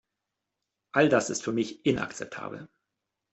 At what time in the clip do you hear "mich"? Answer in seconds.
1.51-1.85